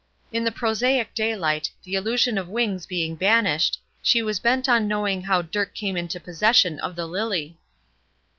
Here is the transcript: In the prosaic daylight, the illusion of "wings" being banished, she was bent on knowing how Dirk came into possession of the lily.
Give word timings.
In 0.31 0.45
the 0.45 0.51
prosaic 0.51 1.13
daylight, 1.13 1.69
the 1.83 1.93
illusion 1.93 2.39
of 2.39 2.49
"wings" 2.49 2.87
being 2.87 3.13
banished, 3.15 3.79
she 4.01 4.23
was 4.23 4.39
bent 4.39 4.67
on 4.67 4.87
knowing 4.87 5.21
how 5.21 5.43
Dirk 5.43 5.75
came 5.75 5.95
into 5.95 6.19
possession 6.19 6.79
of 6.79 6.95
the 6.95 7.05
lily. 7.05 7.59